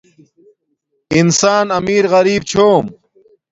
انسان 1.19 1.65
امیر 1.79 2.03
غریپ 2.13 2.41
چھوم 2.51 2.85